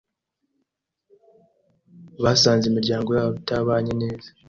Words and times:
Basanze 2.23 2.65
imiryango 2.67 3.09
yabo 3.17 3.33
itabanye 3.41 3.93
neza. 4.03 4.27